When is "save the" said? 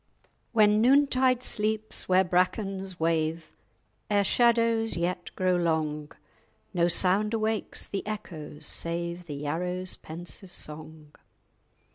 8.65-9.39